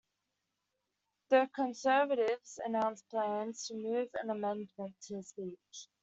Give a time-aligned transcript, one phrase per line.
[1.29, 5.89] The Conservatives announced plans to move an amendment to the speech.